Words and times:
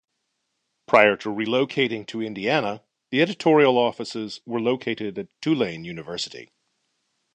Prior 0.87 1.15
to 1.17 1.29
relocating 1.29 2.07
to 2.07 2.23
Indiana, 2.23 2.81
the 3.11 3.21
editorial 3.21 3.77
offices 3.77 4.41
were 4.47 4.59
located 4.59 5.19
at 5.19 5.39
Tulane 5.43 5.85
University. 5.85 6.49